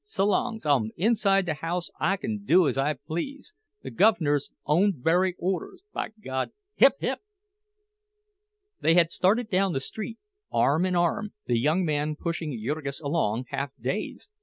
[0.03, 5.83] S'long's I'm inside the house I can do as I please—the guv'ner's own very orders,
[5.95, 6.49] b'God!
[6.77, 6.93] Hip!
[7.01, 7.19] hip!"
[8.79, 10.17] They had started down the street,
[10.51, 14.33] arm in arm, the young man pushing Jurgis along, half dazed.